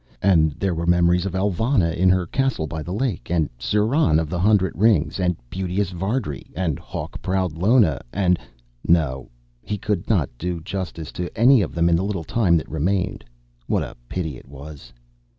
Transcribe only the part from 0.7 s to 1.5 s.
were memories of